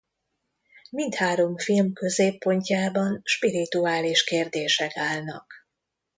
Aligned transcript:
Mindhárom 0.91 1.57
film 1.57 1.93
középpontjában 1.93 3.21
spirituális 3.23 4.23
kérdések 4.23 4.97
állnak. 4.97 5.53